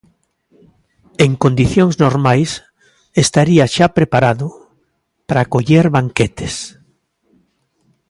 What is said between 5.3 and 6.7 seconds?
acoller banquetes.